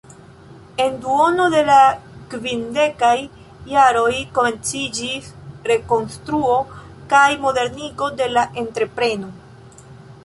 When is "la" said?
1.67-1.75, 8.35-8.49